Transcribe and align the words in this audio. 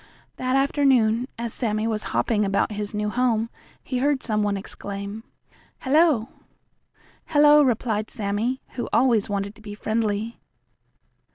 That 0.37 0.55
afternoon, 0.55 1.27
as 1.37 1.53
Sammie 1.53 1.85
was 1.85 2.05
hopping 2.09 2.43
about 2.43 2.71
his 2.71 2.91
new 2.91 3.11
home, 3.11 3.51
he 3.83 3.99
heard 3.99 4.23
some 4.23 4.41
one 4.41 4.57
exclaim: 4.57 5.23
"Hello!" 5.81 6.29
"Hello," 7.27 7.61
replied 7.61 8.09
Sammie, 8.09 8.61
who 8.69 8.89
always 8.91 9.29
wanted 9.29 9.53
to 9.53 9.61
be 9.61 9.75
friendly. 9.75 10.39